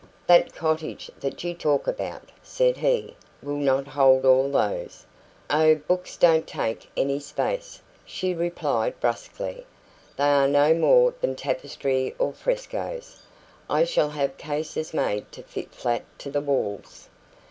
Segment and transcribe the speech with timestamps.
[0.25, 5.05] "That cottage that you talk about," said he, "will not hold all those."
[5.47, 9.63] "Oh, books don't take any space," she replied brusquely.
[10.17, 13.21] "They are no more than tapestry or frescoes.
[13.69, 17.07] I shall have cases made to fit flat to the walls."